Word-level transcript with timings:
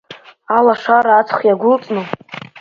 Алашара 0.57 1.13
аҵх 1.17 1.39
иагәылҵны… 1.43 2.03